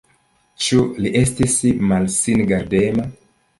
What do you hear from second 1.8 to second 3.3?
malsingardema?